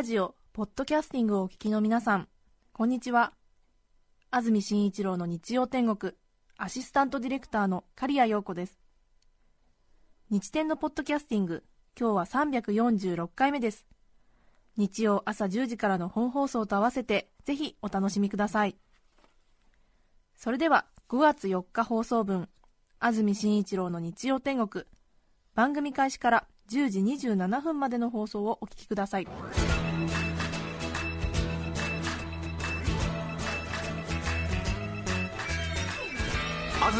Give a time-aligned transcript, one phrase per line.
[0.00, 2.26] ラジオ、ポッドキャスティングをお聞きの皆さん、
[2.72, 3.34] こんにちは。
[4.30, 6.14] 安住紳一郎の日曜天国、
[6.56, 8.78] アシスタントディレクターの刈谷陽子です。
[10.30, 11.64] 日天のポッドキャスティング、
[12.00, 13.84] 今日は346回目です。
[14.78, 18.78] 日曜朝10時からの本放送と合わせて、ぜひお楽しみください。
[20.34, 22.48] それでは、5月4日放送分、
[23.00, 24.86] 安住紳一郎の日曜天国、
[25.54, 29.26] 番組開始から10時27分までの放送をお聞きください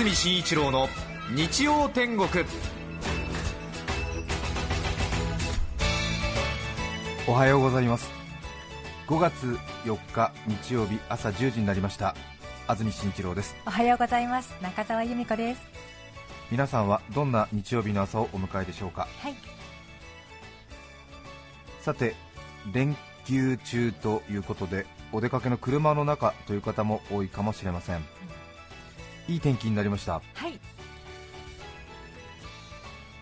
[0.01, 0.89] 安住紳一郎の
[1.37, 2.27] 日曜天国。
[7.29, 8.11] おはようございます。
[9.09, 12.17] 5月4日日曜日朝10時になりました。
[12.67, 13.55] 安住紳一郎です。
[13.67, 14.57] おはようございます。
[14.63, 15.61] 中澤由美子です。
[16.51, 19.07] 皆さんはどんな日曜日の朝をお迎えでしょうか？
[19.19, 19.35] はい。
[21.83, 22.15] さて
[22.73, 28.03] 連休中ということでお出かけの車の中という方も多いかもしれません、うん、
[29.31, 30.15] いい天気になりました。
[30.15, 30.59] はい。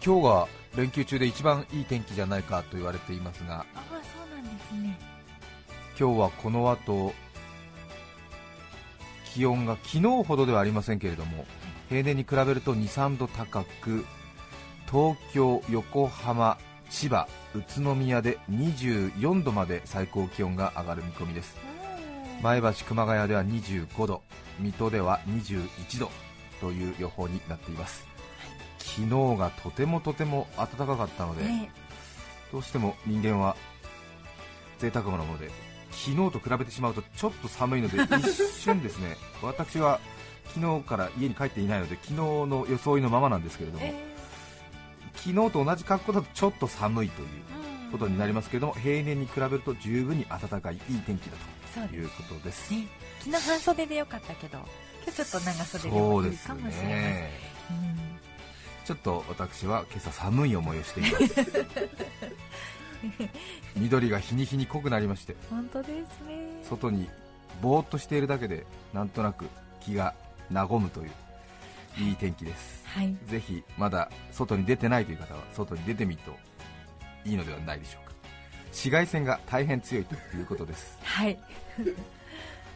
[0.02, 4.98] 今日が連休中で一番いい天気じゃないかと言われていますがああそうなんですね。
[5.98, 7.12] 今日はこの後
[9.34, 11.44] 気温が昨日ほどではありませんけれども
[11.90, 14.04] 平年に比べると2、3度高く
[14.90, 16.56] 東京、横浜、
[16.88, 21.56] 千葉、宇都宮で24度まで最高気温が上がる見込みです
[22.42, 24.22] 前橋、熊谷では25度
[24.60, 26.10] 水戸では21度
[26.60, 28.06] という予報になっています。
[28.78, 31.44] 昨日がとてもとても暖かかったので、
[32.52, 33.56] どうしても人間は
[34.78, 35.50] 贅沢なもので
[35.90, 39.16] 昨日と比べてしまうとちょっと寒いので 一瞬ですね。
[39.42, 40.00] 私は
[40.54, 47.28] 昨日から家に帰っていないので昨日の装いのままなんですけれども、えー、昨日と同じ格好だとちょっと寒いという
[47.90, 51.36] ことになりますけれども、平年に比べると十分に暖かいいい天気だ
[51.88, 52.86] ということです、ね、
[53.20, 54.66] 昨日半袖でよかったけど今
[55.06, 57.30] 日ちょっと長袖でもいいかもしれない、ね。
[57.70, 57.98] うん、
[58.84, 61.24] ちょっと私は今朝寒い思いをしています。
[63.76, 65.90] 緑が日に日に濃くなりまして本当です
[66.26, 66.64] ね。
[66.68, 67.08] 外に
[67.62, 69.46] ぼーっとしているだけでなんとなく
[69.80, 70.14] 気が
[70.52, 71.10] 和むという
[71.98, 76.36] いい天気です、はい、ぜひまだ外に出てないという方は外に出てみると
[77.24, 78.14] いいのではないでしょうか。
[78.66, 80.98] 紫外線が大変強いということです。
[81.02, 81.38] はい。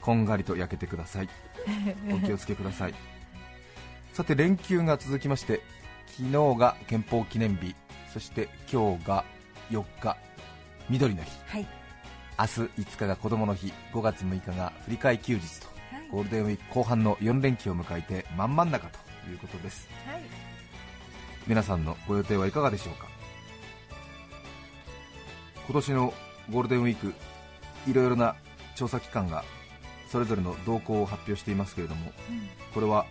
[0.00, 1.28] こんがりと焼けてください。
[2.10, 2.94] お気をつけください。
[4.12, 5.62] さて連休が続きまして
[6.06, 7.74] 昨日が憲法記念日。
[8.12, 9.24] そして今日が
[9.70, 10.18] 4日
[10.90, 11.66] 緑の日、はい、
[12.38, 12.50] 明日
[12.82, 13.72] 5日が子供の日。
[13.92, 15.72] 5月6日が振り替え休日と。
[16.12, 18.98] ゴールデンウィーク後半の4連休を迎えて真ん真ん中と
[19.30, 20.22] いうことです、はい、
[21.46, 23.11] 皆さんのご予定はいかがでしょうか
[25.72, 26.12] 今年の
[26.50, 27.14] ゴールデンウィーク
[27.88, 28.36] いろいろな
[28.74, 29.42] 調査機関が
[30.06, 33.06] それぞれの動向を発表していますけれども、うん、これは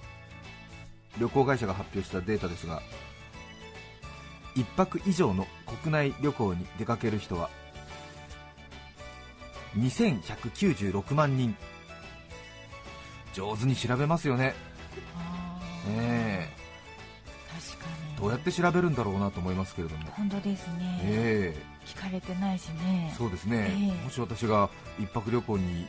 [1.17, 2.83] 旅行会社が発表したデータですが
[4.55, 5.47] 1泊以上の
[5.81, 7.49] 国内旅行に出かける人は
[9.75, 11.55] 2196万人。
[13.33, 14.53] 上手に調べますよね。
[15.87, 16.60] ね確かに
[18.21, 20.05] どうやって調べるんだろうなと思いますけれども。
[20.11, 23.11] 本当ですね、えー、聞かれてないしね。
[23.17, 25.87] そうですね、えー、もし私が一泊旅行に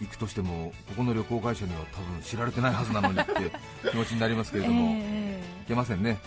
[0.00, 3.32] 行くとしてもここの旅行会社には多分知られてないはずなのにって
[3.90, 6.20] 気持ちになりますけれども、えー、いけませんね。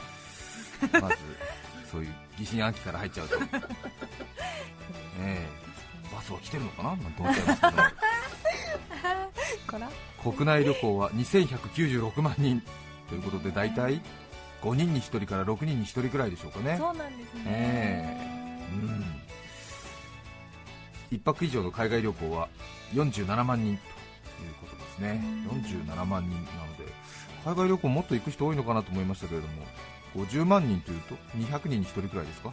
[0.92, 1.16] まず
[1.90, 3.48] そういう疑心暗鬼から入っちゃうと、ね、
[6.14, 7.74] バスは来てるのかななんて思っちゃいますけど。
[10.32, 12.62] 国内旅行は2196万人
[13.08, 14.02] ということで大体
[14.62, 16.78] 5人に1人から6人に1人くらいでしょうかね。
[16.78, 19.04] そうなんですね、えー、うん。
[21.12, 22.50] 1泊以上の海外旅行は
[22.94, 26.86] 47万人ということですね、47万人なので
[27.46, 29.64] 海外旅行もっと行く人多いのかなと思いましたけれども
[30.26, 32.52] 50万人というと200人に1人くらいですか？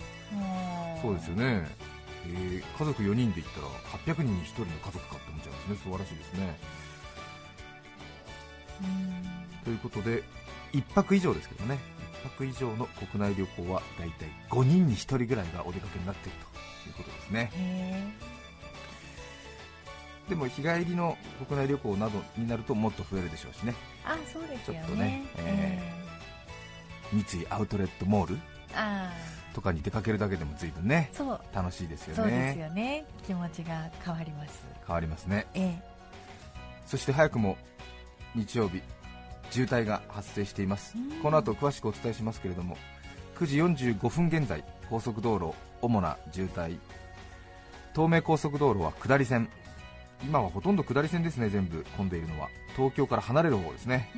[1.03, 1.67] そうですよね、
[2.27, 3.67] えー、家族4人で行ったら
[4.17, 5.77] 800人に1人の家族かって思っちゃいますね。
[5.83, 6.59] 素晴らしいですね。
[9.65, 10.23] ということで
[10.75, 11.79] 1泊以上ですけどね。
[12.25, 16.39] 1泊以上の国内旅行はだいたい5人に1人ぐらいがお出かけになっている
[16.85, 17.51] ということですね。
[20.29, 23.75] でも日帰りの国内旅行などになるともっと増えるでしょうしね。
[24.05, 24.85] あそうですよね。
[24.87, 28.39] ちょっとね、えー、三井アウトレットモール
[29.53, 31.41] とかに出かけるだけでも随分ねそう。
[31.55, 32.23] 楽しいですよね。
[32.23, 33.05] そうですよね。
[33.27, 34.75] 気持ちが変わります。
[34.87, 35.83] 変わりますね、ええ、
[36.87, 37.57] そして早くも
[38.35, 38.83] 日曜日
[39.51, 40.95] 渋滞が発生しています。
[41.23, 42.77] この後詳しくお伝えしますけれども
[43.37, 46.79] 9時45分現在高速道路主な渋滞。
[47.95, 49.49] 東名高速道路は下り線。
[50.23, 52.49] 今はほとんど下り線ですね全部混んでいるのは。
[52.77, 54.11] 東京から離れる方ですね。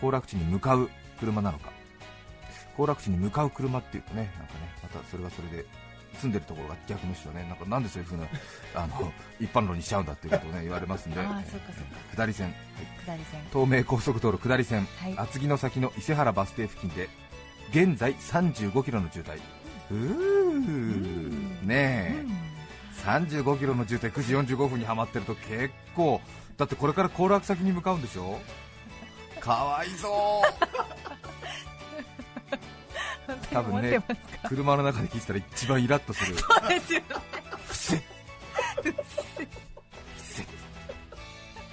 [0.00, 1.70] 行楽地に向かう車なのか。
[2.76, 5.66] 行楽地に向かう車っていうとねなんかねまたそれはそれで
[6.20, 7.44] 住んでるところが逆むしろね。
[7.48, 8.26] なんかなんでそういう風な
[8.74, 11.20] あの一般論にしちゃうんだっていうことをね言われますんで。
[12.14, 12.54] 下り線、
[13.06, 13.40] 下り線。
[13.52, 17.08] 東名高速道路下り線、はい、厚木の先の伊勢原バス停付近で
[17.70, 19.38] 現在35キロの渋滞。
[19.90, 21.66] うー。
[21.66, 22.24] ねえ、
[23.04, 26.20] 35キロの渋滞9時45分にはまってると結構。
[26.58, 28.38] だってこれから行楽先に向かうんでしょ？
[29.40, 31.01] かわいそう
[33.52, 34.00] 多分ね
[34.48, 36.36] 車の中で聞いてたら一番イラッとする。
[36.36, 37.06] そうですよね。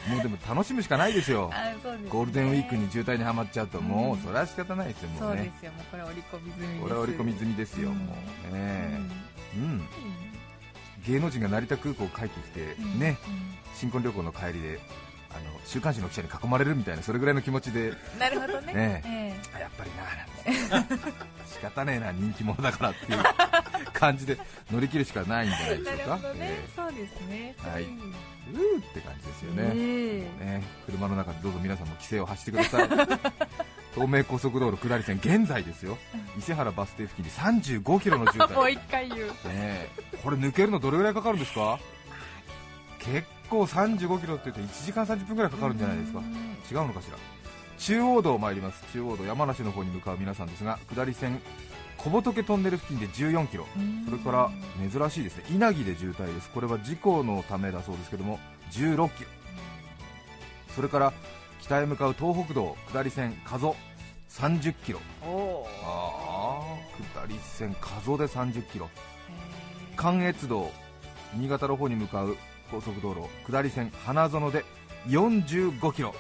[0.10, 1.52] もうでも楽しむしかないですよ、
[1.84, 6.82] すね、ゴールデンウィークに渋滞にはまっちゃうと、もうそれは仕方ないですよ、もうね、そうこれ織り込み済みです。
[6.82, 8.16] これは織り込み済みですよ、も
[8.50, 9.00] うね、
[9.56, 9.88] うん、うん。
[11.06, 13.20] 芸能人が成田空港帰ってきて、ね、
[13.76, 14.80] 新婚旅行の帰りで
[15.32, 17.94] あの週刊誌の記者に囲まれるみたいなそれぐらいの気持ちで。
[18.20, 18.74] なるほどね。
[18.74, 19.58] ね、え。
[19.58, 19.92] ー、やっぱり
[20.72, 21.30] ななんて。
[21.46, 23.24] 仕方ねえな人気者だからっていう
[23.94, 24.38] 感じで
[24.72, 26.22] 乗り切るしかないんじゃないでしょうか、ね。
[26.38, 27.56] えー、そうですね。
[27.60, 27.84] はい。
[27.84, 29.64] うーって感じですよね。
[29.64, 29.70] え。
[29.74, 32.90] ー、ね車の中でどうぞ皆さんも規制を発してください。
[33.96, 35.98] 東名高速道路下り線現在ですよ。
[36.38, 38.54] 伊勢原バス停付近で35キロの渋滞。
[38.56, 39.90] もう一回言う、ね、
[40.24, 41.80] これ抜けるのどれぐらいかかるんですか？
[43.00, 46.22] 結構35キロって言うと1時間30分ぐらいかかるんじゃないですか。
[46.72, 47.18] 違うのかしら。
[47.78, 48.84] 中央道参ります。
[48.94, 51.42] 中央道山梨の方に向かう皆さんですが下り線
[51.98, 53.66] 小仏トンネル付近で14キロ。
[54.06, 54.52] それから
[54.90, 55.44] 珍しいですね。
[55.52, 56.50] 稲城で渋滞です。
[56.50, 58.40] これは事故のためだそうですけども
[58.72, 59.30] 16キロ。
[60.76, 61.14] それから
[61.62, 63.74] 北へ向かう東北道下り線加須。
[64.30, 65.00] 30キロ。
[65.24, 66.62] ああ
[67.14, 68.90] 下り線加須で30キロ。
[69.96, 70.72] 関越道
[71.34, 72.38] 新潟の方に向かう
[72.72, 74.64] 高速道路下り線花園で
[75.08, 76.14] 45キロ。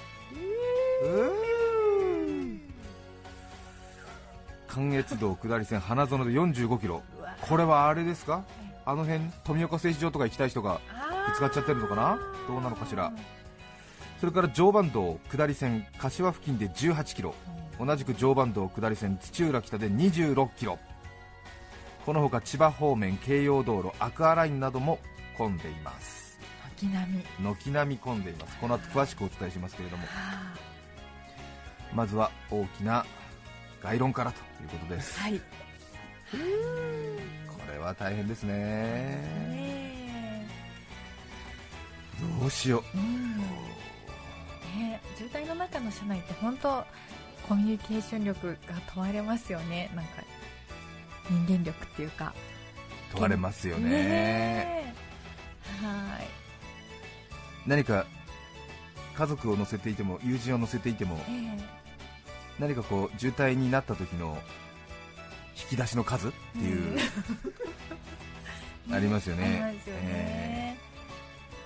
[4.68, 7.02] 関越道下り線花園で45キロ。
[7.42, 8.44] これはあれですか？
[8.86, 10.80] あの辺富岡製糸場とか行きたい人が
[11.28, 12.20] ぶつかっちゃってるのかな？
[12.48, 13.12] どうなのかしら。
[14.20, 17.34] それから常磐道下り線柏付近で18キロ。
[17.80, 20.78] 同じく常磐道下り線土浦北で26キロ。
[22.06, 25.00] このほか千葉方面京葉道路アクアラインなども
[25.38, 26.19] 混んでいます。
[26.80, 27.24] 軒並み。
[27.40, 28.58] 軒並み混んでいます。
[28.58, 30.04] この後詳しくお伝えしますけれども。
[31.94, 33.06] まずは大きな
[33.82, 35.44] 概論からということです、はい、こ
[37.72, 40.48] れは大変ですね。
[42.40, 42.98] どうしよう、
[44.78, 46.86] ね、渋滞の中の車内って本当
[47.48, 49.90] コミュニケーション力が問われますよね。
[49.96, 50.22] なんか
[51.30, 52.34] 人間力っていうか。
[53.12, 54.94] 問われますよね、ね、
[55.82, 56.28] はい
[57.70, 58.08] 何か
[59.16, 61.62] 家族を乗せていても友人を乗せていても、えー、
[62.58, 64.40] 何かこう渋滞になった時の
[65.56, 66.98] 引き出しの数っていう、
[68.92, 70.76] ありますよね、え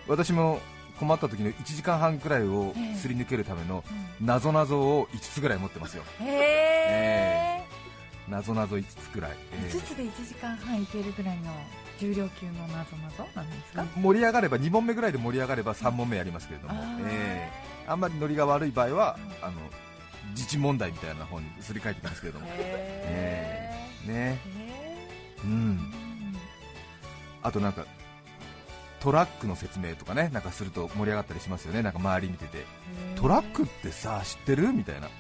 [0.08, 0.60] ー、私も
[1.00, 3.86] 困った時の1時間半くらいをすり抜けるための
[4.20, 7.63] なぞなぞを5つぐらい持ってますよ、えー、
[8.30, 9.32] なぞなぞ5つくらい、
[9.66, 11.52] えー、5つで1時間半いけるぐらいの
[12.00, 13.86] 重量級のなぞなぞなんですか？
[13.98, 19.54] 盛り上がれば2問目ぐらいで盛り上がれば3問目やりますけれども、あ,、えー、あんまりノリが悪い場合は、あの
[20.32, 24.40] 自治問題みたいな方にすり替えてきますけれども、えー、ね、
[25.44, 25.80] うん、
[27.44, 27.86] あとなんか
[29.02, 32.66] トラックの説明とかねなんかすると盛り上がったりしますよね、なんか周り見てて、
[33.16, 34.72] トラックってさ、知ってる？
[34.72, 35.12] みたいな、聞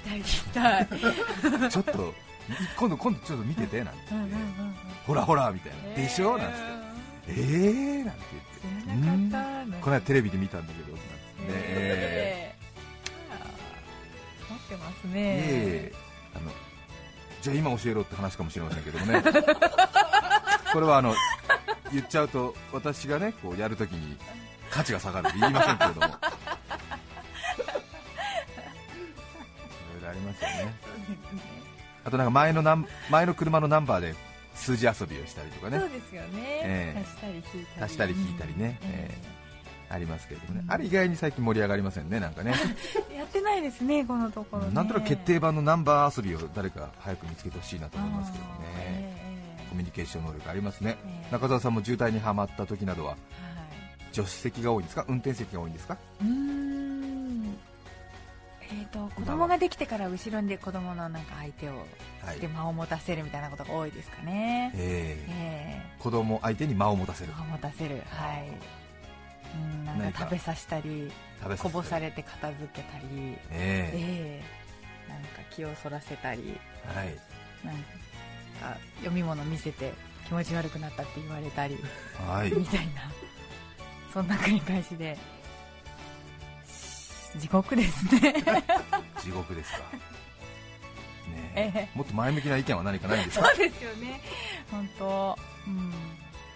[0.00, 2.14] きたい、聞きたい、 ちょっと
[2.76, 4.00] 今度、今度ちょっと見ててなんて。
[4.10, 4.34] 言って、
[5.06, 6.36] ほらほらみたいな、でしょ？
[6.38, 6.62] なんつって、
[7.28, 8.04] えー？
[8.04, 8.20] なんて
[8.86, 8.96] 言
[9.68, 11.52] って、この間テレビで見たんだけど、なんて。
[11.52, 12.56] ね、
[14.48, 15.92] 持ってますね、え。
[16.34, 16.50] ー、あの
[17.40, 19.22] じゃあ今教えろって話かもしれませんけどもね、
[20.72, 21.14] これはあの
[21.92, 24.16] 言っちゃうと私がねこうやるときに
[24.70, 26.14] 価値が下がるって言いませんけれども
[30.30, 30.74] ますよ ね。
[32.04, 34.14] あとなんか前のナン前の車のナンバーで
[34.54, 35.78] 数字遊びをしたりとかね。
[35.78, 36.28] そうですよね、
[36.62, 37.00] ええ。
[37.00, 37.84] 足したり引いたり。
[37.84, 38.78] 足したり引いたりね。
[38.82, 38.88] うん。
[38.90, 39.10] え
[39.92, 40.72] ありますけれどもね、うん。
[40.72, 42.52] あれ意外に最近盛り上がりませんねなんかね。
[43.16, 44.72] やってないですねこのところね。
[44.74, 48.50] なんとなく決定版のナンバー遊びを誰か早く見つけてほしいなと思いますけどね。
[48.76, 49.20] ええ
[49.70, 50.96] コミュニケーション能力ありますね。
[51.06, 51.32] ええ。
[51.32, 53.18] 中澤さんも渋滞にはまった時などははい。
[54.14, 55.04] 助手席が多いんですか？
[55.08, 55.96] 運転席が多いんですか？
[56.20, 56.30] うーん。
[56.30, 56.69] えー、
[58.92, 61.72] と子供ができてから後ろにで子供のなんか相手を
[62.24, 62.34] はい。
[62.36, 66.02] して間を持たせるみたいなことが多いですかね、えええ。
[66.02, 67.32] 子供相手に間を持たせる。
[67.32, 68.02] ー、間を持たせる。
[68.06, 68.48] はい。
[69.54, 69.58] う。
[69.58, 70.20] んなん何か。
[70.20, 71.10] か食べさせたり。
[71.58, 73.04] こぼされて片付けたり。
[73.50, 73.90] え。
[73.94, 74.42] え
[75.08, 75.10] え。
[75.10, 76.54] なんか気をそらせたり。
[76.84, 77.06] えはい。
[77.64, 79.92] なんか読み物見せて
[80.26, 81.78] 気持ち悪くなったって言われたり。
[82.28, 82.50] はい。
[82.54, 83.10] みたいな。
[84.12, 85.16] そんな繰り返しで
[87.36, 88.34] 地獄ですね。
[89.22, 89.78] 地獄ですか。
[89.78, 89.84] ね
[91.54, 91.72] え。
[91.74, 93.46] えもっと前向きな意見は何かないんですか？
[93.46, 94.20] そうですよね。
[94.70, 95.38] 本当。
[95.66, 95.90] うん。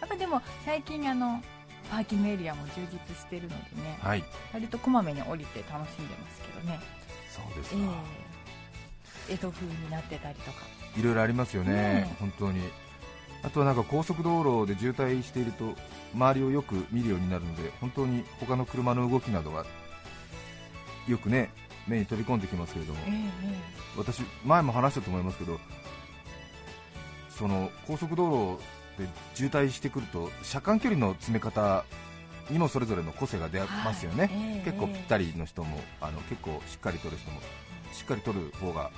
[0.01, 1.43] やっぱでも最近あの
[1.91, 3.99] パーキングエリアも充実してるのでね。
[4.03, 4.25] はい。
[4.53, 6.81] 割とこまめに降りて楽しんでますけどね。
[7.31, 7.93] そうですえか、
[9.29, 10.59] え江戸風になってたりとか。
[10.97, 12.61] いろいろありますよね、ね本当に。
[13.43, 15.75] あとはなんか高速道路で渋滞していると
[16.15, 19.67] 周りをよく見るようになるので本当に他の車の動きなどが
[21.09, 21.51] よくね
[21.87, 23.01] 目に飛び込んできますけれども。
[23.07, 25.61] ええ私前も話したと思いますけど
[27.29, 31.85] その高速道路で渋滞してくると車間距離の詰め方
[32.51, 34.33] にもそれぞれの個性が出ますよね、はい。
[34.33, 37.41] ええ結構ぴったりの人もあの結構しっかり取る人も
[37.93, 38.91] しっかり取る方が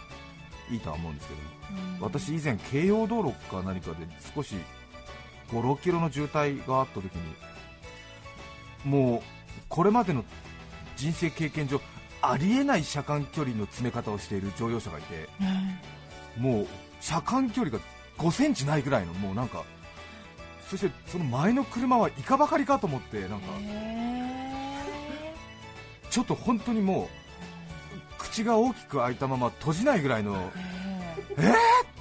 [0.70, 1.46] いいとは思うんですけども。
[1.96, 2.00] うん。
[2.00, 4.54] 私以前京葉道路か何かで少し
[5.50, 7.20] 56キロの渋滞があった時に
[8.84, 9.22] もう
[9.68, 10.24] これまでの
[10.96, 11.80] 人生経験上
[12.22, 15.28] ありえない車間距離の詰め方をしている乗用車がいて
[16.38, 16.66] もう
[17.00, 17.82] 車間距離が
[18.18, 19.62] 5センチないぐらいのもうなんか
[20.68, 23.46] そしてその前の車はいかばかりかと思ってなんか
[26.10, 27.26] ちょっと本当にもう
[28.18, 30.50] 口が大きく開いたまま閉じないぐらいの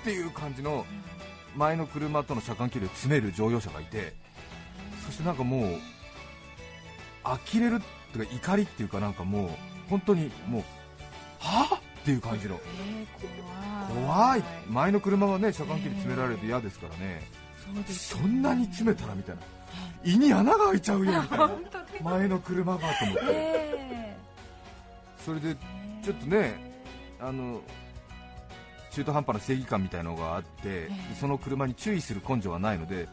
[0.01, 0.85] っていう感じの
[1.55, 4.13] 前の車との車間距離を詰める乗用車がいて
[5.05, 5.79] そしてなんかもう
[7.23, 9.49] 呆れるっていうか怒りっていうかなんかもう
[9.89, 10.63] 本当にもう
[11.39, 12.59] はぁっていう感じの。
[13.89, 14.43] 怖い。
[14.69, 17.21] 前の車はね車間距離詰められると嫌ですからね。
[17.91, 19.41] そんなに詰めたらみたいな。
[20.03, 21.51] 胃に穴が開いちゃうよみたいな。
[22.01, 24.15] 前の車がと思って。
[25.25, 25.55] それで
[26.03, 26.75] ちょっとね
[27.19, 27.61] あの
[28.91, 33.07] 中途半端な正義感みたいなのがあって、その車に注意する根性はないので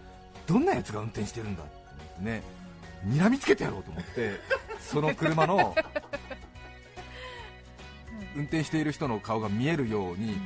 [0.46, 1.66] どんなやつが運転してるんだっ
[2.18, 2.42] てね
[3.06, 4.38] 睨みつけてやろうと思って
[4.90, 5.74] その車の
[8.36, 10.36] 運転している人の顔が見えるように、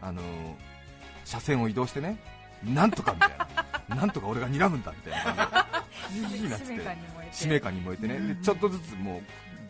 [0.00, 0.22] あの
[1.24, 2.18] 車線を移動してね
[2.64, 3.48] なんとかみたいな。
[3.96, 5.80] なんとか俺が睨むんだみたいな。
[6.10, 6.66] 感じでいいなって
[7.32, 9.20] 使命感に燃えてね、でちょっとずつもう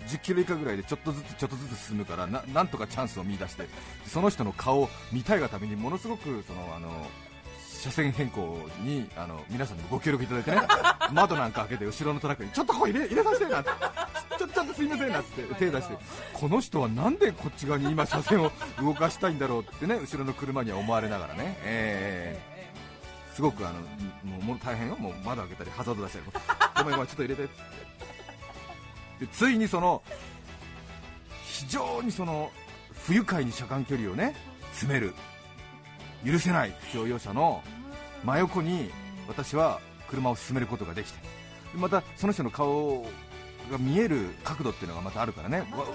[0.08, 3.66] 10キロ以下ぐらいでちょっとずつちょっとずつ進むからななんとかチャンスを見出して
[4.06, 7.06] その人の顔を見たいがためにものすごくそのあの
[7.82, 10.60] 車線変更にあの皆さんにご協力いただいてね。
[11.12, 13.70] 窓なんか開けて後ろのトラックにちょっとここ入れ入れさせてなって
[14.60, 15.96] ちょちょっとすいませんなって手出して
[16.32, 18.50] この人はなんでこっち側に今車線を
[18.80, 22.60] 動かしたいんだろうってね後ろの車には思われながらね、えー
[23.34, 23.80] すごくあの
[24.44, 26.24] もう大変よ、もう窓開けたりハザード出したり、
[26.76, 27.44] ごめんごめん、ちょっと入れて。
[27.44, 27.52] って
[29.20, 30.02] でついにその
[31.44, 32.50] 非常にその
[33.06, 34.34] 不愉快に車間距離をね
[34.72, 35.14] 詰める、
[36.26, 37.62] 許せない乗用車の
[38.24, 38.90] 真横に
[39.26, 41.18] 私は車を進めることができて、
[41.76, 43.06] またその人の顔
[43.70, 45.86] が見える角度っていうのがまたあるからね、わ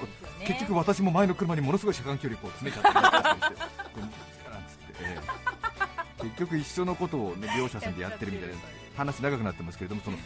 [0.45, 2.93] 結局私も前の車にものすごい車間距離こう詰めちゃっ
[6.19, 8.55] て、結局一緒のことを、ね、両車線でやってるみたいな
[8.95, 10.23] 話長くなってますけれどもその、うん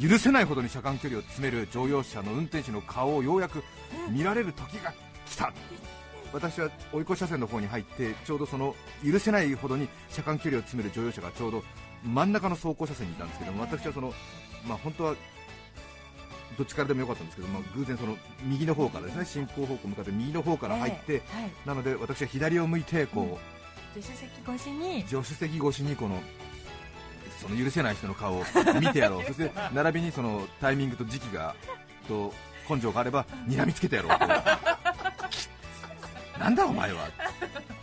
[0.00, 3.64] 許せないほどに車間距離を詰める乗用車の運転手の顔をようやく
[4.08, 4.94] 見られる時が
[5.26, 5.52] 来た
[6.32, 11.64] 私は追い越し車線の方に入ってちょうどその許せないほどに車間距離を詰める乗用車がちょうど
[12.04, 14.12] 真ん中の走行車線にいたんですけども私はその、
[14.66, 15.16] まあ、本当は
[16.58, 21.22] どっちからでもよかったんですけど、まあ、偶然その右の方からですね進行方向向かって右の方から入って、はい。
[21.64, 23.38] なので私は左を向いてこ
[23.96, 25.06] う、助手席越しに。
[25.06, 26.20] 助手席越しにこの
[27.40, 28.44] その許せない人の顔を
[28.80, 29.22] 見てやろう。
[29.24, 31.54] そして並びにそのタイミングと時期が
[32.08, 32.34] と
[32.68, 34.26] 根性があれば睨みつけてやろうと。
[36.40, 37.08] なんだお前は。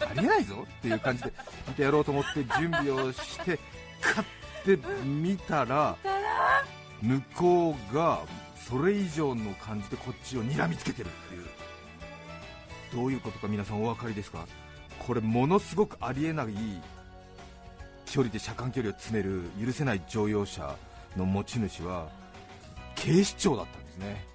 [0.02, 0.68] ありえないぞ。
[0.70, 1.32] っていう感じで
[1.70, 3.58] 見てやろうと思って準備をして
[4.02, 4.26] 買っ
[4.66, 5.96] てみたら
[7.02, 8.20] 向こうが
[8.68, 11.46] それ以上の感じでこっちを睨みつけてるっていう。
[12.94, 14.48] どういうことか皆さんお分かりですか？
[15.00, 16.48] これものすごくありえない
[18.06, 20.76] 距離で車間距離を詰める許せない乗用車
[21.16, 22.08] の持ち主は
[22.96, 24.26] 警視庁だったんですね。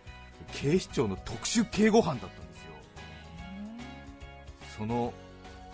[0.53, 2.73] 警視庁の特殊警護班だったんですよ。
[4.79, 5.13] その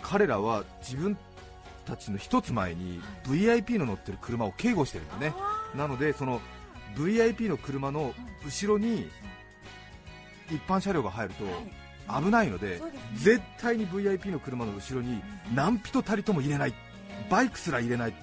[0.01, 1.17] 彼らは自分
[1.85, 5.33] たちの一つ前に VIP の乗ってる車を警護してるんだね。
[5.75, 6.41] なのでその
[6.97, 8.13] VIP の車の
[8.45, 9.09] 後ろに
[10.49, 11.45] 一般車両が入ると
[12.21, 12.81] 危ないので、
[13.15, 15.21] 絶対に VIP の車の後ろに
[15.53, 16.73] 何人たりとも入れない、
[17.29, 18.13] バイクすら入れない、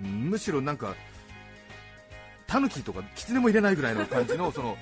[0.00, 0.94] むしろなんか
[2.46, 4.76] タヌキとかキツネも入れないぐらいの感じの その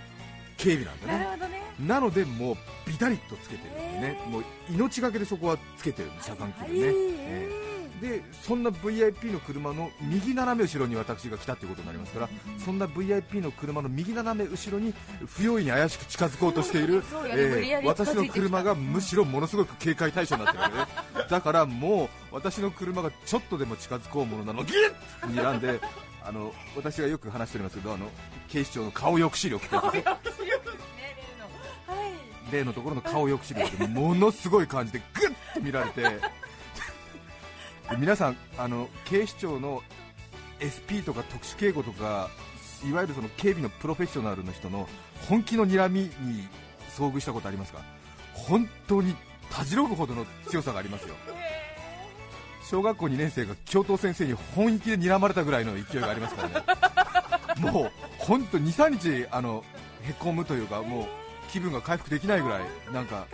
[0.56, 1.00] 警備なん
[1.38, 1.54] だね。
[1.80, 7.63] なのでもうビタリとつけてるんでね、もう命がけでそこはつけてるんです、車間距離ね。
[8.02, 14.92] ええでそんな VIP の車の右斜め後ろに私が来たということになりますから、そんな VIP の車の右斜め後ろに
[15.26, 18.14] 不用意に怪しく近づこうとしている、 そうやね無理やり近づいてきた。
[18.14, 20.86] 私の車がむしろものすごく警戒対象になってるね、
[21.30, 24.64] だからもう私の車がちょっとでも近づこうものなの。
[24.64, 25.80] ギュッと睨んで
[26.24, 28.10] あの私がよく話しておりますけどあの
[28.48, 30.56] 警視庁の顔抑止力ってやつですね。
[31.86, 31.94] は
[32.50, 32.52] い。
[32.52, 36.20] 例のところの顔抑止力でものすごい感じでグッと見られてで
[37.98, 39.82] 皆さんあの警視庁の
[40.60, 42.30] SP とか特殊警護とか
[42.88, 44.88] いわゆるその警備のプロフェッショナルの人の
[45.28, 46.10] 本気の睨みに
[46.96, 47.80] 遭遇したことありますか？
[48.34, 49.14] 本当に
[49.50, 51.14] たじろぐほどの強さがありますよ。
[52.62, 56.48] 小学校2年生が教頭先生に本気で睨まれたぐらいの勢いがありますから
[57.60, 57.70] ね。
[57.72, 59.62] もう本当23日あの
[60.02, 61.06] へこむというかもう
[61.52, 62.62] 気分が回復できないぐらい
[62.92, 63.26] なんか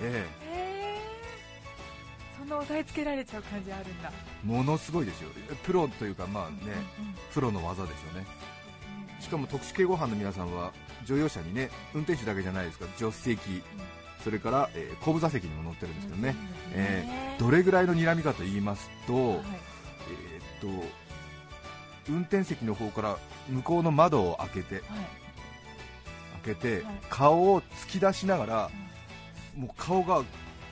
[0.00, 0.45] えへーそ
[2.46, 4.10] んな押さえつけられちゃう感じあるんだ。
[4.10, 5.30] えものすごいですよ。
[5.64, 6.72] プロというかまあね
[7.34, 8.26] プロの技でしょうね
[9.20, 10.72] しかも特殊警護班の皆さんは
[11.04, 12.86] 乗用車にね運転手だけじゃないですか。
[12.96, 13.62] 助手席。
[14.24, 16.34] それから、えー後部座席にも乗ってるんですけどね、
[16.72, 19.38] えーどれぐらいの睨みかと言いますと、はい。
[20.64, 20.86] えーっと
[22.08, 24.84] 運転席の方から向こうの窓を開けてはい。
[26.44, 26.94] 開けて、はい。
[27.08, 28.70] 顔を突き出しながら、
[29.56, 30.22] もう顔が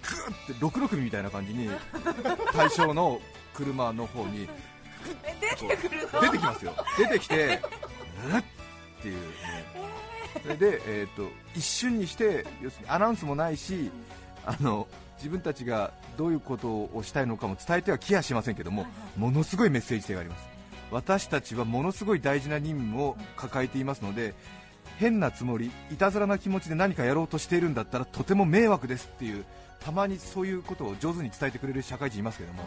[0.04, 1.70] って六六みたいな感じに
[2.52, 3.20] 対象の
[3.54, 4.48] 車の方に
[5.24, 6.20] え出てくるの？
[6.20, 6.74] 出てきますよ。
[6.98, 7.60] 出てきて
[8.26, 9.64] うっっていうね。
[10.42, 13.90] それで、えー、と一瞬にして要するにアナウンスもないし
[14.44, 14.86] あの
[15.16, 18.86] 自分たちがどういうことをしたいのかも伝えてはきやしませんけども
[19.16, 20.48] ものすごいメッセージ性があります。
[20.90, 24.34] 私たちはものすごい大事な任務を抱えていますので
[24.98, 29.44] 変なつもりいたずらな気持ちで何かやろうとしているんだったらとても迷惑ですっていう
[29.84, 32.62] たまにそういうことを上手に伝えてくれる社会人いますけども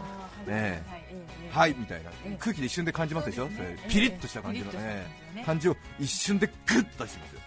[1.52, 3.48] はいみたいなええ空気で一瞬で感じますでしょ、
[3.90, 5.44] ピリッとした感じのね。
[5.46, 7.42] 感じを一瞬でグッと出してますよ。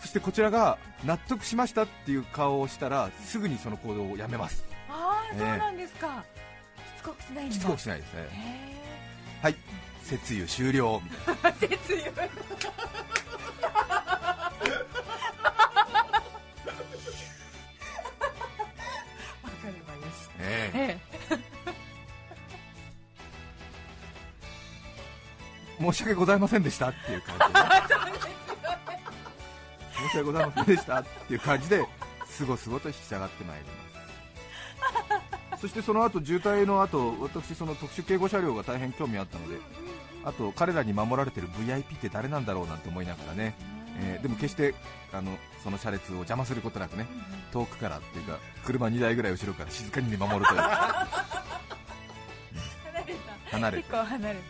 [0.00, 4.64] そしてこちらが納得しましたっていう顔をしたらすぐにその行動をやめます。
[4.88, 5.38] ああええ。
[5.38, 6.24] そうなんですか。
[6.96, 8.20] しつこくしないしつこくしないですね。
[8.20, 9.56] へはい
[10.06, 11.02] 節油終了。
[11.02, 11.76] みたいな
[20.38, 20.98] え
[21.34, 21.34] 節
[25.78, 27.60] 油申し訳ございませんでしたっていう感じで、
[29.94, 31.86] 申し訳ございませんでしたっていう感じで
[32.28, 33.70] すごすごと引き下がってまいりま
[35.56, 35.60] す。
[35.60, 39.56] そしてその後渋滞の後私その特殊警護車両が大変興味あったので
[40.26, 43.54] あと彼らに守られてる VIP って誰なんだろうなんて思いながらね、
[44.00, 44.74] えーでも決して
[45.12, 47.06] あのその車列を邪魔することなくね
[47.52, 50.60] 遠くからっていうか車2台ぐらい後ろから静かに見守るという。
[50.60, 50.70] 離
[53.06, 53.56] れた。
[53.56, 53.82] 離れて。
[53.84, 54.40] 結構離れて、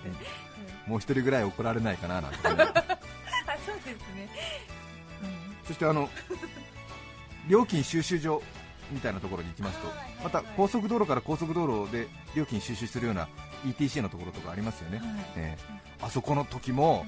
[0.86, 2.98] もう一人ぐらい怒られないかななんて思いながらあ
[3.64, 4.28] そうですね、
[5.66, 6.08] そしてあの
[7.48, 8.42] 料金収集所
[8.90, 9.88] みたいなところに行きますと、
[10.24, 13.28] また高速道路から高速道路で料金収集するような
[13.64, 15.08] ETC のところとかありますよね、はい。
[15.36, 17.06] えーあそこの時も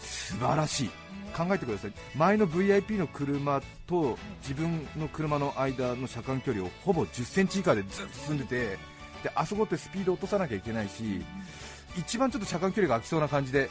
[0.00, 0.88] 素晴らしい、
[1.36, 8.78] 考えてください、前の VIP の車と自分の車の間の車間距離をほぼ10センチ以下でずっと進んでて、
[9.22, 11.24] であそこってスピード落とさなきゃいけないし、
[11.96, 13.70] 一番ちょっと車間距離が空きそうな感じで、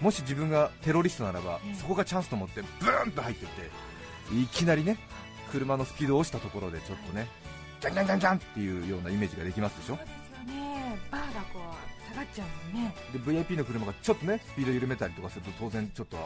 [0.00, 1.74] もし自分がテロリストならばええ。
[1.74, 4.98] そこがチャンスと思ってブーンと入っていっていきなりね
[5.50, 7.26] 車のスピードを落ちたところでちょっとね
[7.80, 9.98] ジャンジャンジャンジャンっていうようなイメージができますでしょ？
[10.96, 12.94] ねバーがこう下がっちゃうもんね。
[13.12, 16.16] で VIP の車がちょっとねスピード緩めたりとかすると当然ちょっと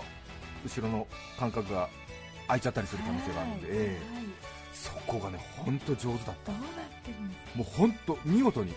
[0.65, 1.07] 後ろの
[1.39, 1.89] 間隔が
[2.47, 3.99] 空いちゃったりする可能性があるので、
[4.73, 6.53] そこがね本当上手だった。
[6.53, 6.71] どうなっ
[7.03, 7.17] てる
[7.55, 8.73] もう本当見事に。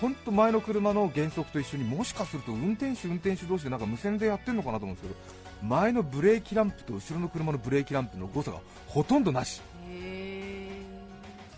[0.00, 8.58] 本当前の車の減速と一緒にもしかすると運転手運転手同士でなんか無線でやってるのかなと思うんですけど前のブレーキランプと後ろの車のブレーキランプの誤差が
[8.88, 9.60] ほとんどなし。
[9.60, 9.73] へ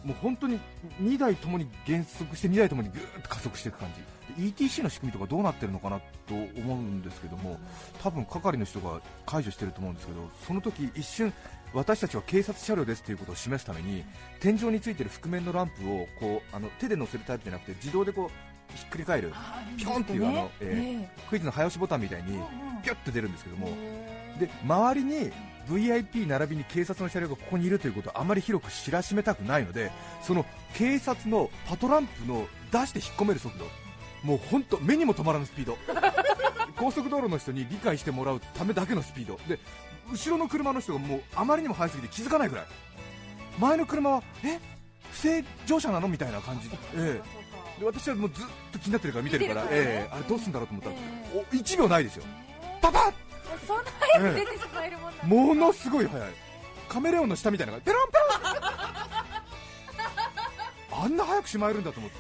[0.06, 0.60] もう本当に
[1.02, 4.40] 2台ともに減速して2台ともにぐーっと加速していく感じ。
[4.40, 7.58] で ETC の仕組みとかどうなってるのかなと思うんですけども
[8.02, 11.32] 多分係の人が解除してると思うんですけどその時一瞬
[11.72, 14.04] 私たちは警察車両ですということを示すために
[14.40, 19.32] 天井についてる覆面のランプをこうあの手で乗せるタイプじゃなくて自動でこうひっくり返る
[19.76, 22.38] ピョンっていうあの、えークイズの早押しボタンみたいに
[22.82, 23.68] ピュッと出るんですけども。
[24.38, 25.32] で周りに
[25.68, 29.90] VIP 並びに警察の車両がここにいるということをあまり広く知らしめたくないので
[30.22, 33.66] その警察のパトランプの出して引っ込める速度。
[34.22, 35.78] もう本当目にも止まらぬスピード。
[36.76, 39.38] 高速道路の人に理解してもらうためだけのスピード。
[39.48, 39.58] で
[40.10, 42.66] 後ろの車の人がもうあまりにも速すぎて気づかないぐらい。
[43.58, 44.58] 前の車はえ？
[45.12, 46.08] 不正乗車なの？
[46.08, 46.68] みたいな感じ。
[46.68, 47.22] で,、え
[47.78, 50.08] え、で私はもうずっと気になってるから見てるからええ。
[50.12, 50.96] あれどうするんだろうと思ったら、
[51.34, 52.24] お1秒ないですよ。
[52.82, 53.12] パパッ
[53.66, 55.26] そんな早く出てしまえるもんなんですか？
[55.26, 56.30] ものすごい速い。
[56.88, 58.28] カメレオンの下みたいなペロンペロン
[61.04, 62.16] あんな早くしまえるんだと思って、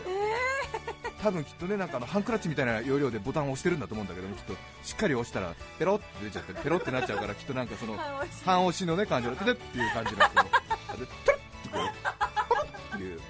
[1.22, 7.96] 多分きっとねなんかあのハンクラッチみたいな要領でボタンを押してるんだと思うんだけどきっとしっかり押したらペロって出ちゃってペロってなっちゃうからきっとなんかその
[8.44, 11.38] 半押しのね感じのテテっていう感じのやつをあれトゥルッってこ
[11.72, 12.26] うパパ
[12.60, 13.20] ッっていう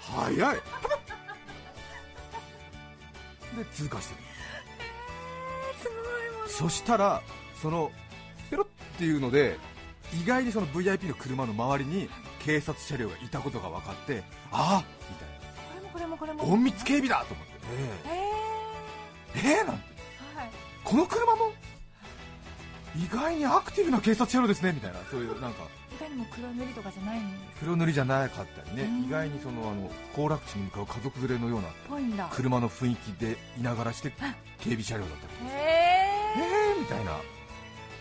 [0.00, 0.44] 速いパ
[0.88, 0.96] パ
[3.58, 4.20] で通過してる
[5.82, 5.96] すごい
[6.40, 7.22] もんそしたら
[7.60, 7.90] その
[8.50, 8.66] ペロっ
[8.98, 9.56] ていうので
[10.22, 12.08] 意外にその VIP の車の周りに
[12.40, 15.30] 警察車両がいたことが分かってああみたい
[15.92, 16.56] これもこれもこれも。
[16.56, 17.52] な隠密警備だと思って。
[19.42, 19.82] へえー、えー、なんて。
[20.34, 20.50] ーはい。
[20.84, 21.52] この車も？
[22.96, 24.98] 意外にアクティブな警察車両ですねみたいな。
[25.10, 25.64] そういうなんか。
[25.92, 27.60] いかにも黒塗りとかじゃないんです。
[27.60, 28.82] 黒塗りじゃなかったりね。
[28.84, 29.04] うん。
[29.04, 34.12] 意外にそのあの行楽地に向かう家族連れのような車の雰囲気でいながらして
[34.58, 37.12] 警備車両だったりへえーみたいな、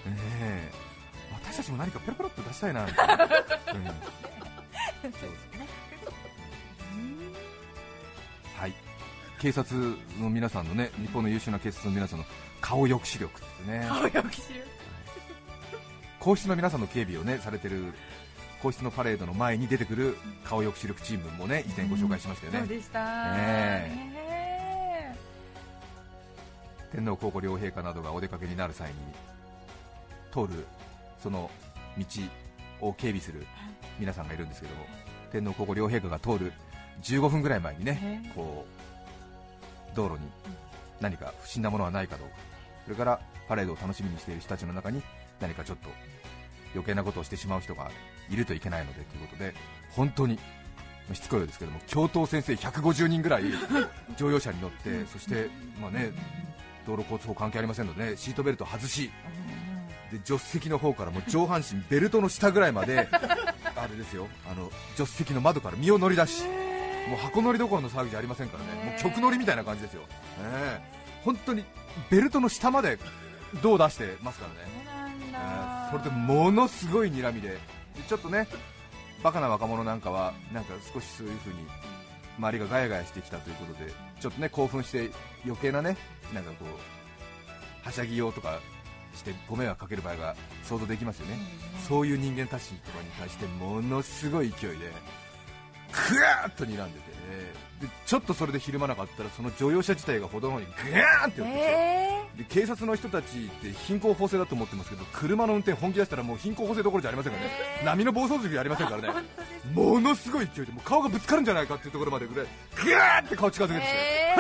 [0.08, 0.90] ええ。
[1.34, 2.86] 私たちも何かペロペロっと出したいな。
[2.86, 3.28] みたいな、うん。
[3.28, 5.20] そうです
[5.54, 5.68] ね。
[8.56, 8.74] はい。
[9.40, 12.26] 警察の皆さんのね日本の優秀な警察の皆さんの
[12.62, 13.84] 顔抑止力ってね。
[13.84, 14.66] え青よく知る
[16.20, 17.94] 皇室の皆さんの警備をねされてる
[18.62, 23.34] 皇室のパレードの前に出てくる顔抑止力チームもね以前ご紹介しましたよね、そうでした。
[23.34, 23.38] ね
[24.14, 25.16] ね
[26.92, 28.96] 天皇皇后両陛下などがお出かけになる際に
[30.32, 30.66] 通る
[31.22, 31.50] その
[31.98, 32.06] 道
[32.82, 33.46] を警備する
[34.00, 34.86] 皆さんがいるんですけども
[35.32, 36.54] 天皇皇后両陛下が通る
[37.04, 38.66] 15分ぐらい前にねねこ
[39.94, 40.20] う道路に
[41.02, 42.36] 何か不審なものはないかどうか
[42.86, 45.02] それからパレードを楽しみにしている人たちの中に
[45.40, 45.90] 何かちょっと
[46.74, 47.90] 余計なことをしてしまう人が
[48.30, 49.54] いるといけないのでということで
[49.92, 50.40] 本当に
[51.14, 53.44] しつこいですけども教頭先生150人ぐらい
[54.18, 55.50] 乗用車に乗ってそして
[55.82, 56.12] まあね
[56.86, 59.12] 道路交通法関係ありませんので、ね、シートベルトを外し
[60.12, 63.08] で助手席の方からもう上半身ベルトの下ぐらいまで
[63.76, 66.44] あれですよあの助手席の窓から身を乗り出し
[67.10, 68.92] もう箱乗りどころの騒ぎじゃありませんからね。
[68.92, 70.08] もう曲乗りみたいな感じですよ、ね
[70.44, 70.82] え。
[71.24, 71.66] 本当に
[72.12, 73.00] ベルトの下まで
[73.64, 75.20] 胴を出してますからね。
[75.30, 75.40] えだ。
[75.40, 77.50] ーそれでものすごい睨みで。
[77.50, 77.58] で
[78.08, 78.48] ちょっとね
[79.24, 81.60] バカな若者なんかはなんか少しそういう風に
[82.38, 83.92] 周りがガヤガヤしてきたということで
[84.22, 85.10] ちょっとね興奮して
[85.44, 85.98] 余計なね
[86.34, 88.60] なんかこうはしゃぎようとか
[89.20, 91.38] してご迷惑かける場合が想像できますよね、
[91.88, 94.92] そういう人間たちとかに対してものすごい勢いで
[95.92, 97.10] クワーッと睨んでて、
[97.82, 107.86] でちょっとそれでひるまなかったらその乗用車自体が歩道の方にグワーンって寄ってきて、えで警察の人たちって貧困法制だと思ってますけど車の運転本気出したらもう貧困法制どころじゃありませんからね、えー。
[107.86, 109.10] 波の暴走族じゃありませんからね。
[109.74, 112.48] ものすごい勢いでもう顔がぶつかるんじゃないかっていうところまでぐらい
[112.84, 114.36] グワーって顔近づけてきて、え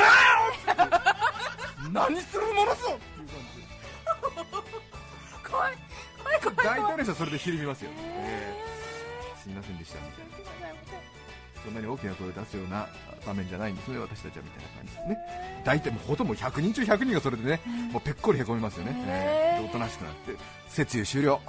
[1.92, 4.62] 何するものぞっていうー、
[5.52, 5.74] 怖い
[6.24, 6.56] 怖い怖い。
[6.58, 9.42] 大体の人はそれでひるみますよ、ええー。
[9.42, 10.00] すいませんでした。
[10.00, 10.80] みたいな
[11.64, 12.88] そんなに大きな声を出すような
[13.26, 15.18] 場面じゃないんですね私たちはみたいな感じですね。
[15.66, 17.60] 大体もうほとんど100人中100人がそれでね
[17.92, 19.64] もうぺっこりへこみますよね、えー。
[19.64, 20.36] でおとなしくなって
[20.70, 21.42] 節油終了。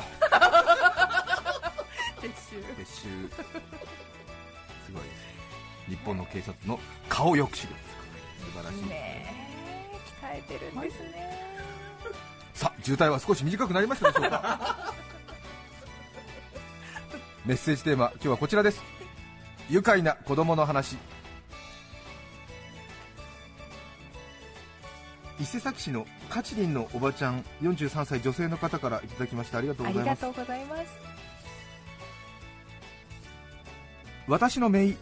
[2.20, 2.92] 撤収撤収。
[4.86, 5.30] すごいです。
[5.88, 7.74] 日本の警察の顔抑止力
[8.40, 11.49] 素晴らしい、ねえ鍛えてるんですね、
[12.60, 14.92] さあ渋滞は少し短くなりましたでしょうか？
[17.46, 18.82] メッセージテーマ今日はこちらです。
[19.70, 20.98] 愉快な子供の話。
[25.40, 29.56] 伊勢崎市のカチリンのおばちゃん43歳女性の方からいただきました。
[29.56, 30.22] ありがとうあございます。
[30.26, 30.82] りがとうございます。
[34.28, 34.98] 私の姪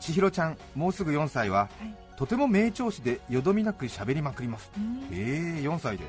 [0.00, 1.94] 千尋ちゃんもうすぐ4歳は、はい。
[2.18, 4.72] とても名調子でよどみなく喋りまくります。
[4.76, 5.06] うん。
[5.12, 6.04] ええ4歳で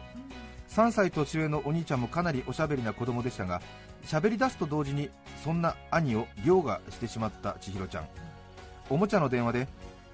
[0.78, 3.64] 3歳年上のお兄ちゃんもかなりおしゃべりな子供でしたが
[4.06, 5.10] 喋り出すと同時に
[5.44, 8.08] そんな兄を凌駕してしまった千尋ちゃん。
[8.88, 9.68] おもちゃの電話で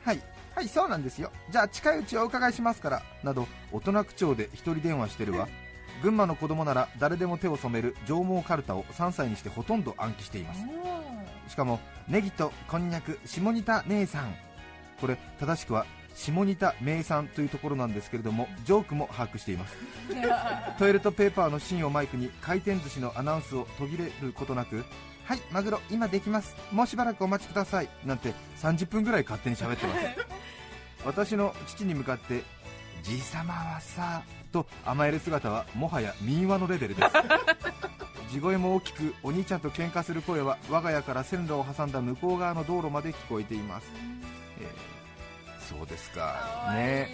[0.05, 0.21] はい
[0.55, 1.33] はいそうなんですよ。
[1.51, 3.03] じゃあ近いうちお伺いしますから。
[3.23, 5.49] など大人口調で一人電話してるわ。
[6.01, 10.61] 群馬の子供なら誰でも手を染める上毛かるたを3歳にしてほとんど暗記しています。
[11.49, 14.33] しかもネギとこんにゃく下仁田姉さん。
[15.01, 19.75] これ正しくは下仁田名産というところなんですけれどもジョークも把握しています。
[20.77, 24.85] トイレットペーパーの芯をマイクに回転寿司のアナウンスを途切れることなく
[25.25, 26.55] はいマグロ今できます。
[26.71, 27.89] もうしばらくお待ちください。
[28.05, 30.01] なんて30分ぐらい勝手に喋ってます。
[31.05, 32.43] 私の父に向かって
[33.01, 34.21] じいさまはさ
[34.51, 37.09] と甘える姿はもはや民話のレベルです。
[38.31, 43.87] 地声も大きくお兄ちゃんと喧嘩する声は我が家から線路を挟んだ向こう側の道路まで聞こえています、
[44.59, 44.93] えー
[45.77, 46.71] そうですか。
[46.73, 47.09] ね。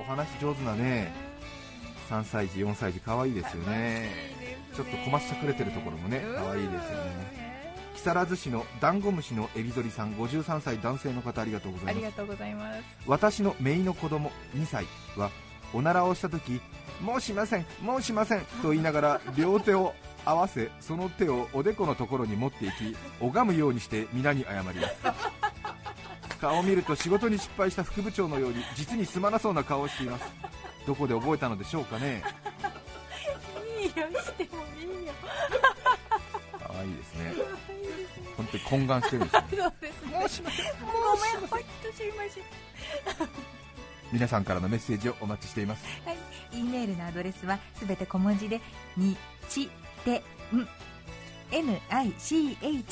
[0.00, 1.12] お話上手なね
[2.10, 4.10] 3歳児4歳児可愛いですよね。
[4.74, 7.76] ちょっとこましゃくれてるところもね可愛いですよね。
[7.94, 11.96] 木更津市のダンゴムシのエビゾリさん53歳男性の方ありがとうございます。
[11.96, 12.82] ありがとうございます。
[13.06, 15.30] 私の姪の子供2歳は
[15.72, 16.60] おならをした時
[17.00, 24.78] もうしませんもうしませんと言いながら両手を合わせその手をおでこのところに持っていき拝むようにして皆に謝ります
[26.36, 30.24] 顔を見ると仕事に失敗した副部長のように実にすまなそうな顔をしています。
[30.86, 32.22] どこで覚えたのでしょうかね。
[33.80, 35.12] いいよしてもいいよ。
[36.58, 37.34] 可愛いですね。
[38.36, 40.18] 本当に懇願してるんですよねそうですね。
[40.18, 40.66] もうしません。
[40.80, 42.44] ごめんほんとすいません
[44.12, 45.84] 皆さんからのメッセージをお待ちしています。
[46.04, 46.16] はい、
[46.52, 48.60] E メールのアドレスはすべて小文字で
[48.96, 49.16] に
[49.48, 49.68] ち
[50.04, 50.22] てん。
[51.50, 52.86] NICHITEN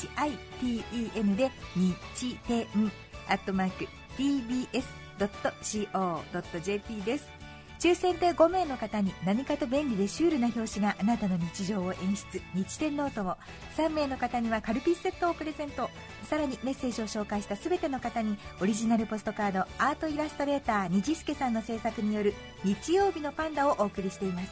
[1.35, 2.91] でにちてん
[3.29, 7.35] アットマーク TBS.CO.JP です。
[7.79, 12.41] 抽選で5名の方に何かと便利でシュールな表紙があなたの日常を演出。
[12.53, 13.35] 日天ノートを
[13.77, 15.89] 3名の方にはカルピスセットをプレゼント。
[16.29, 22.33] さらにメッセージを紹介したすべての方にオリジナルポストカードアートイラストレーター虹助さんの制作による
[22.63, 24.51] 日曜日のパンダをお送りしています。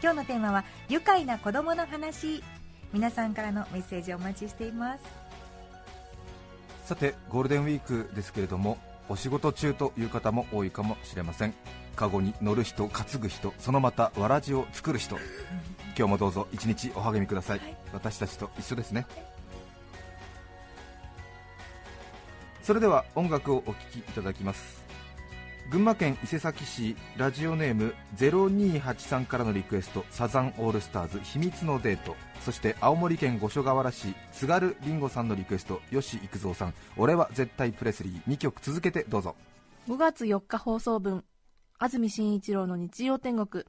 [0.00, 2.42] 今日のテーマは愉快な子供の話。
[2.92, 5.21] 皆さんからのメッセージをお待ちしています。
[6.92, 8.76] さてゴールデンウィークですけれども
[9.08, 11.54] お仕事中という方も多いかもしれません。
[11.96, 15.16] カゴに乗る人担ぐ人そのまたわらじを作る人。
[15.96, 17.60] 今日もどうぞ一日お励みください、
[17.94, 19.06] 私たちと一緒ですね。
[22.62, 24.81] それでは音楽をお聴きいただきます
[25.70, 32.14] 群馬県伊勢崎市ラジオネーム0283からのリクエストサザンオールスターズ秘密のデート。
[32.40, 36.74] そして青森県五所川原市津軽りんごさんのリクエスト吉幾三さん。
[36.96, 38.30] 俺は絶対プレスリー。
[38.30, 39.34] 2曲続けてどうぞ。
[39.88, 41.24] 5月4日放送分
[41.78, 43.64] 安住紳一郎の日曜天国。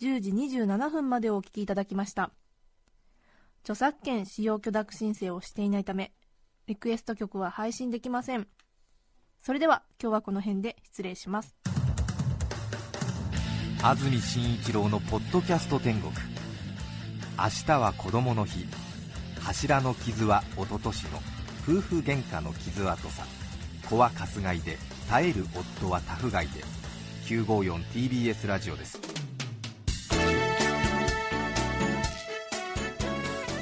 [0.00, 2.30] 10時27分までお聞きいただきました。
[3.62, 6.12] 著作権使用許諾申請をしていないため
[6.66, 8.46] リクエスト曲は配信できません。
[9.44, 11.56] それでは今日はこの辺で失礼します。
[13.82, 16.12] 安住紳一郎のポッドキャスト天国。
[17.36, 18.66] 明日は子供の日。
[19.40, 21.18] 柱の傷は一昨年の。
[21.62, 23.24] 夫婦喧嘩の傷跡さ。
[23.90, 24.78] 子はかすがいで。
[25.10, 26.62] 耐える夫はタフガイで。
[27.26, 29.00] 954TBS ラジオです。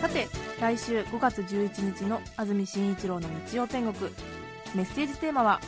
[0.02, 0.28] さて
[0.60, 4.10] 来週5月11日の安住紳一郎の日曜天国
[4.74, 5.60] メッセージテーマは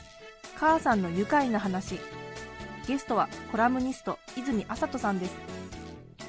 [0.58, 2.00] 「母さんの愉快な話」
[2.86, 5.34] ゲストはコラムニスト泉麻人さんです。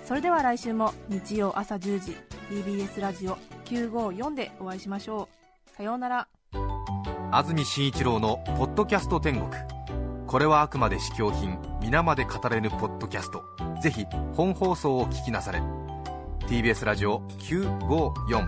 [0.05, 2.17] それでは来週も日曜朝10時
[2.49, 5.27] TBS ラジオ954でお会いしましょ
[5.67, 5.69] う。
[5.75, 6.27] さようなら。
[7.31, 9.49] 安住紳一郎の「ポッドキャスト天国」
[10.25, 13.43] これはあくまで試供品皆まで語れぬポッドキャスト。
[13.81, 15.61] ぜひ本放送を聞きなされ。
[16.47, 18.47] TBS ラジオ954